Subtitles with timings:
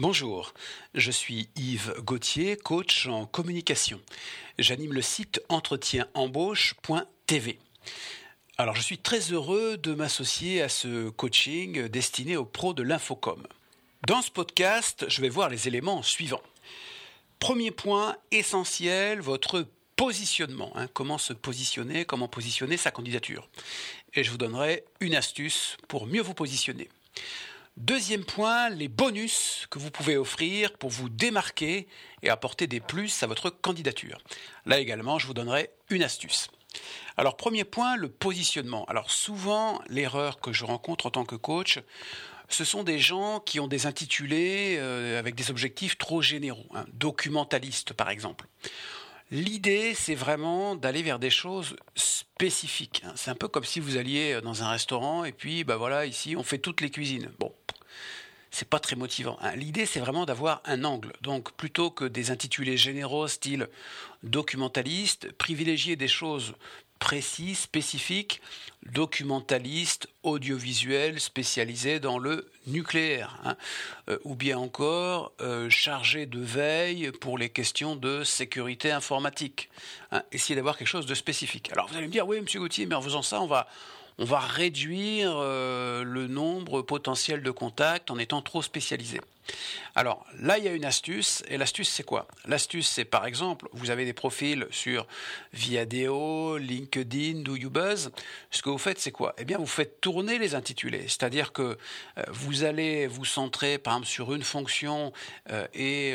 [0.00, 0.54] Bonjour,
[0.94, 4.00] je suis Yves Gauthier, coach en communication.
[4.56, 7.58] J'anime le site entretienembauche.tv.
[8.58, 13.44] Alors je suis très heureux de m'associer à ce coaching destiné aux pros de l'infocom.
[14.06, 16.44] Dans ce podcast, je vais voir les éléments suivants.
[17.40, 20.70] Premier point essentiel, votre positionnement.
[20.76, 20.86] Hein.
[20.94, 23.48] comment se positionner, comment positionner sa candidature.
[24.14, 26.88] Et je vous donnerai une astuce pour mieux vous positionner.
[27.78, 31.86] Deuxième point, les bonus que vous pouvez offrir pour vous démarquer
[32.24, 34.18] et apporter des plus à votre candidature.
[34.66, 36.48] Là également, je vous donnerai une astuce.
[37.16, 38.84] Alors premier point, le positionnement.
[38.86, 41.78] Alors souvent, l'erreur que je rencontre en tant que coach,
[42.48, 46.84] ce sont des gens qui ont des intitulés euh, avec des objectifs trop généraux, hein,
[46.94, 48.48] documentalistes par exemple.
[49.30, 53.02] L'idée, c'est vraiment d'aller vers des choses spécifiques.
[53.04, 53.12] Hein.
[53.14, 56.34] C'est un peu comme si vous alliez dans un restaurant et puis, bah voilà, ici,
[56.34, 57.30] on fait toutes les cuisines.
[57.38, 57.52] Bon,
[58.50, 59.36] c'est pas très motivant.
[59.42, 59.54] Hein.
[59.54, 61.12] L'idée, c'est vraiment d'avoir un angle.
[61.20, 63.68] Donc, plutôt que des intitulés généraux, style
[64.22, 66.54] documentaliste, privilégier des choses
[66.98, 68.40] précises, spécifiques,
[68.92, 73.56] documentaliste, audiovisuel, spécialisé dans le nucléaire, hein.
[74.08, 79.68] euh, ou bien encore euh, chargé de veille pour les questions de sécurité informatique.
[80.12, 80.22] Hein.
[80.32, 81.70] Essayez d'avoir quelque chose de spécifique.
[81.72, 83.68] Alors vous allez me dire, oui, Monsieur Gauthier, mais en faisant ça, on va,
[84.18, 89.20] on va réduire euh, le nombre potentiel de contacts en étant trop spécialisé.
[89.94, 92.26] Alors là, il y a une astuce, et l'astuce c'est quoi?
[92.44, 95.06] L'astuce c'est par exemple, vous avez des profils sur
[95.54, 98.10] Viadeo, LinkedIn, Do You Buzz.
[98.50, 99.34] Ce que vous faites c'est quoi?
[99.38, 101.62] Eh bien, vous faites tourner les intitulés, c'est-à-dire que
[102.18, 105.12] euh, vous allez vous centrer par exemple sur une fonction
[105.50, 106.14] euh, et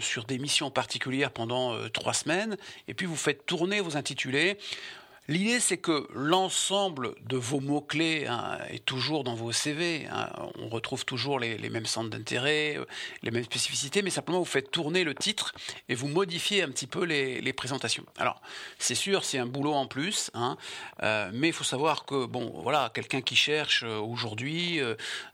[0.00, 4.58] sur des missions particulières pendant trois semaines, et puis vous faites tourner vos intitulés
[5.28, 10.08] L'idée, c'est que l'ensemble de vos mots-clés hein, est toujours dans vos CV.
[10.10, 10.28] Hein.
[10.58, 12.84] On retrouve toujours les, mêmes centres d'intérêt, euh,
[13.22, 15.54] les mêmes spécificités, mais simplement vous faites tourner le titre
[15.88, 18.04] et vous modifiez un petit peu les, présentations.
[18.18, 18.42] Alors,
[18.78, 20.56] c'est sûr, c'est un boulot en plus, hein,
[21.04, 24.80] euh, mais il faut savoir que, bon, voilà, quelqu'un qui cherche euh, aujourd'hui,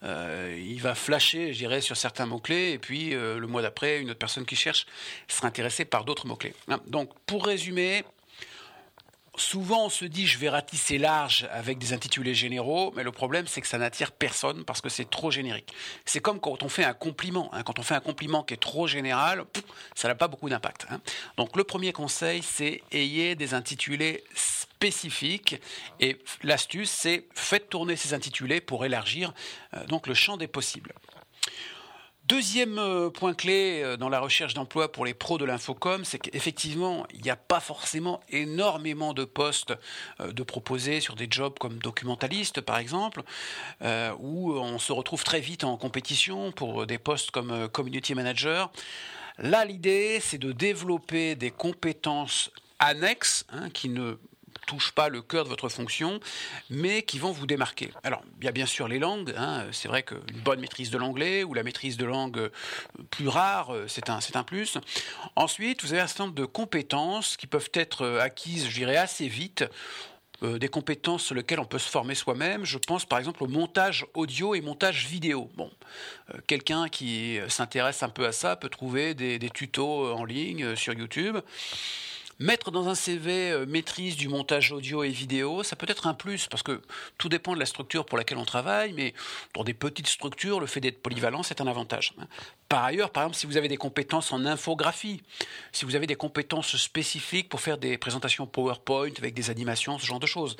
[0.02, 4.18] il va flasher, je dirais, sur certains mots-clés, et puis le mois d'après, une autre
[4.18, 4.86] personne qui cherche
[5.28, 6.54] sera intéressée par d'autres mots-clés.
[6.88, 8.04] Donc, pour résumer,
[9.38, 13.46] Souvent, on se dit je vais ratisser large avec des intitulés généraux, mais le problème
[13.46, 15.72] c'est que ça n'attire personne parce que c'est trop générique.
[16.04, 17.48] C'est comme quand on fait un compliment.
[17.52, 17.62] Hein.
[17.62, 19.44] Quand on fait un compliment qui est trop général,
[19.94, 20.86] ça n'a pas beaucoup d'impact.
[20.90, 21.00] Hein.
[21.36, 25.60] Donc le premier conseil, c'est ayez des intitulés spécifiques
[26.00, 29.32] et l'astuce, c'est faites tourner ces intitulés pour élargir
[29.74, 30.92] euh, donc le champ des possibles.
[32.28, 36.18] Deuxième euh, point clé euh, dans la recherche d'emploi pour les pros de l'infocom, c'est
[36.18, 39.72] qu'effectivement, il n'y a pas forcément énormément de postes
[40.20, 43.22] euh, de proposer sur des jobs comme documentaliste, par exemple,
[44.20, 48.70] où on se retrouve très vite en compétition pour des postes comme community manager.
[49.38, 54.18] Là, l'idée, c'est de développer des compétences annexes hein, qui ne
[54.68, 56.20] touchent pas le cœur de votre fonction,
[56.68, 57.90] mais qui vont vous démarquer.
[58.04, 59.34] Alors, il y a bien sûr les langues.
[59.36, 59.64] Hein.
[59.72, 62.50] c'est vrai qu'une bonne maîtrise de l'anglais ou la maîtrise de langue euh,
[63.10, 64.78] plus rare, euh, c'est un, un plus.
[65.36, 68.96] Ensuite, vous avez un certain nombre de compétences qui peuvent être euh, acquises, je dirais,
[68.96, 69.64] assez vite.
[70.40, 72.64] des compétences sur lesquelles on peut se former soi-même.
[72.64, 75.50] Je pense par exemple au montage audio et montage vidéo.
[75.56, 75.68] Bon,
[76.46, 81.38] quelqu'un qui s'intéresse un peu à ça peut trouver des tutos en ligne sur YouTube.
[82.40, 86.14] Mettre dans un CV euh, maîtrise du montage audio et vidéo, ça peut être un
[86.14, 86.80] plus parce que
[87.18, 89.12] tout dépend de la structure pour laquelle on travaille, mais
[89.54, 92.14] dans des petites structures, le fait d'être polyvalent, c'est un avantage.
[92.68, 95.22] Par ailleurs, par exemple, si vous avez des compétences en infographie,
[95.72, 100.04] si vous avez des compétences spécifiques pour faire des présentations PowerPoint avec des animations, ce
[100.04, 100.56] genre de choses.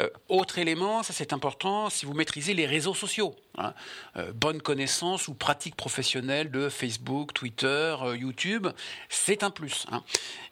[0.00, 3.34] Euh, autre élément, ça c'est important, si vous maîtrisez les réseaux sociaux.
[3.60, 3.74] Hein,
[4.16, 8.68] euh, bonne connaissance ou pratique professionnelle de Facebook, Twitter, YouTube,
[9.08, 9.86] c'est un plus.
[9.90, 10.04] Hein.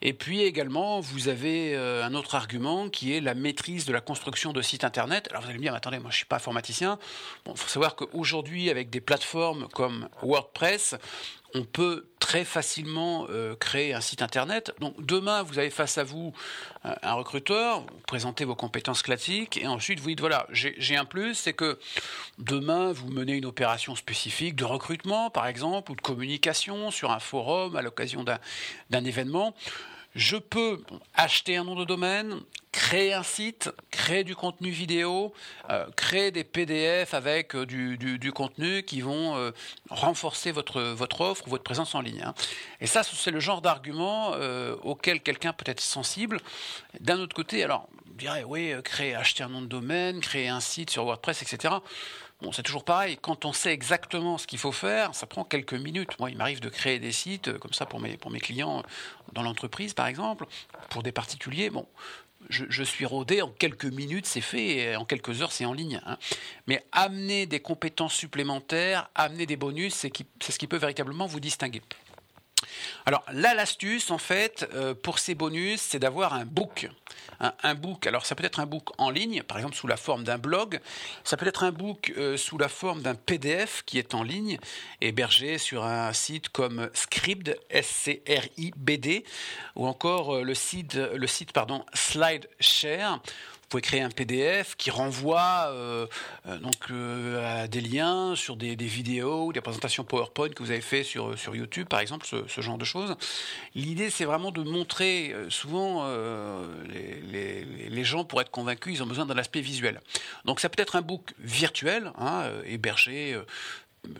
[0.02, 4.00] Et puis également, vous avez euh, un autre argument qui est la maîtrise de la
[4.00, 5.28] construction de sites Internet.
[5.30, 6.98] Alors vous allez me dire, attendez, moi je ne suis pas informaticien.
[7.46, 10.95] Il faut savoir qu'aujourd'hui, avec des plateformes comme WordPress,
[11.54, 14.72] on peut très facilement euh, créer un site internet.
[14.80, 16.32] Donc demain, vous avez face à vous
[16.84, 21.04] euh, un recruteur, vous présentez vos compétences classiques, et ensuite vous dites voilà, j'ai un
[21.04, 21.78] plus, c'est que
[22.38, 27.20] demain, vous menez une opération spécifique de recrutement, par exemple, ou de communication sur un
[27.20, 29.54] forum à l'occasion d'un événement
[30.16, 30.82] je peux
[31.14, 32.40] acheter un nom de domaine,
[32.76, 35.32] créer un site, créer du contenu vidéo,
[35.70, 39.50] euh, créer des PDF avec euh, du, contenu qui vont euh,
[39.88, 42.22] renforcer votre, votre offre ou votre présence en ligne.
[42.22, 42.34] Hein.
[42.82, 44.32] Et ça, c'est le genre d'argument
[44.82, 46.38] auquel quelqu'un peut être sensible.
[47.00, 50.60] D'un autre côté, alors, on dirait, oui, créer, acheter un nom de domaine, créer un
[50.60, 51.76] site sur WordPress, etc.
[52.42, 53.16] Bon, c'est toujours pareil.
[53.20, 56.18] Quand on sait exactement ce qu'il faut faire, ça prend quelques minutes.
[56.20, 58.82] Moi, il m'arrive de créer des sites euh, comme ça pour mes, pour mes clients
[59.32, 60.46] dans l'entreprise, par exemple,
[60.90, 61.70] pour des particuliers.
[61.70, 61.86] Bon,
[62.48, 66.00] je, suis rodé, en quelques minutes c'est fait, en quelques heures c'est en ligne.
[66.06, 66.18] Hein.
[66.66, 71.82] Mais amener des compétences supplémentaires, amener des bonus, c'est ce qui peut véritablement vous distinguer.
[73.04, 76.88] Alors là, l'astuce, en fait, euh, pour ces bonus, c'est d'avoir un book.
[77.38, 80.24] Un, book, alors ça peut être un book en ligne, par exemple sous la forme
[80.24, 80.80] d'un blog,
[81.22, 84.58] ça peut être un book euh, sous la forme d'un PDF qui est en ligne,
[85.02, 89.24] hébergé sur un site comme Scribd, S-C-R-I-B-D,
[89.74, 93.20] ou encore euh, le site, le site pardon, SlideShare
[93.66, 96.06] vous pouvez créer un PDF qui renvoie euh,
[96.46, 100.70] euh, donc euh, à des liens sur des, vidéos ou des présentations PowerPoint que vous
[100.70, 103.16] avez fait sur, sur YouTube, par exemple, ce, genre de choses.
[103.74, 105.34] L'idée, c'est vraiment de montrer.
[105.48, 106.08] souvent,
[106.88, 110.00] les, les, gens, pour être convaincus, ils ont besoin d'un aspect visuel.
[110.44, 113.36] Donc, ça peut être un book virtuel, hein, hébergé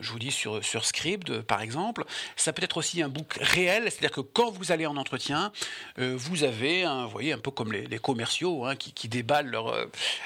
[0.01, 2.05] je vous dis sur, sur Script par exemple.
[2.35, 5.51] Ça peut être aussi un book réel, c'est-à-dire que quand vous allez en entretien,
[5.99, 9.85] euh, vous avez, un, vous voyez, un peu comme les, commerciaux hein, qui, déballent euh,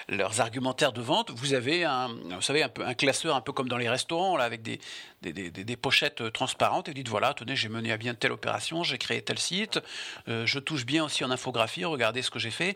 [0.10, 3.78] leurs argumentaires de vente, vous avez un, vous savez, un, classeur un peu comme dans
[3.78, 4.80] les restaurants, là, avec des,
[5.81, 8.98] pochettes euh, transparentes et vous dites voilà, tenez, j'ai mené à bien telle opération, j'ai
[8.98, 9.80] créé tel site,
[10.28, 12.75] je touche bien aussi en infographie, regardez ce que j'ai fait.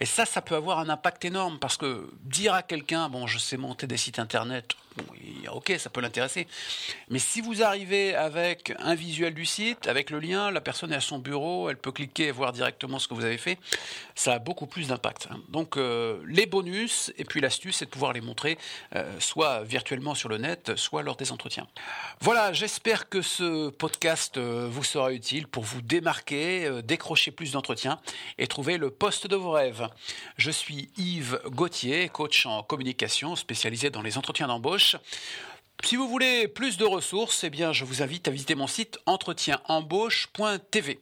[0.00, 3.38] Et ça, ça peut avoir un impact énorme parce que dire à quelqu'un, bon, je
[3.38, 4.74] sais monter des sites internet,
[5.52, 6.15] ok, ça peut l'intéresser.
[7.08, 10.96] Mais si vous arrivez avec un visuel du site, avec le lien, la personne est
[10.96, 13.58] à son bureau, elle peut cliquer et voir directement ce que vous avez fait,
[14.14, 15.28] ça a beaucoup plus d'impact.
[15.30, 15.40] Hein.
[15.48, 18.58] Donc euh, les bonus et puis l'astuce, c'est de pouvoir les montrer
[18.94, 21.66] euh, soit virtuellement sur le net, soit lors des entretiens.
[22.20, 28.00] Voilà, j'espère que ce podcast euh, vous sera utile pour vous démarquer, décrocher plus d'entretiens
[28.38, 29.88] et trouver le poste de vos rêves.
[30.36, 34.96] Je suis Yves Gauthier, coach en communication spécialisé dans les entretiens d'embauche
[35.84, 38.98] si vous voulez plus de ressources, eh bien, je vous invite à visiter mon site
[39.06, 40.98] entretienembauche.tv.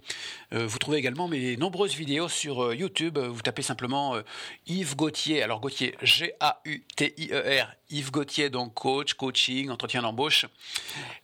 [0.53, 3.17] Euh, vous trouvez également mes nombreuses vidéos sur euh, YouTube.
[3.19, 4.23] Vous tapez simplement euh,
[4.67, 10.47] Yves Gauthier, alors Gauthier, G-A-U-T-I-E-R, Yves Gauthier, donc coach, coaching, entretien d'embauche.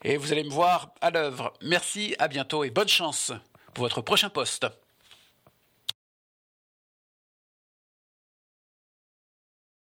[0.05, 1.52] Et vous allez me voir à l'œuvre.
[1.61, 3.32] Merci, à bientôt et bonne chance
[3.75, 4.67] pour votre prochain poste.